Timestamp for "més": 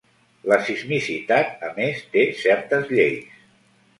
1.77-2.01